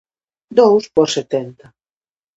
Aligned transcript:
Dous 0.57 0.83
por 0.95 1.07
setenta. 1.17 1.67